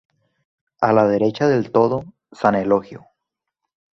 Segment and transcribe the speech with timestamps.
[0.79, 3.05] A la derecha del todo, san Eligio.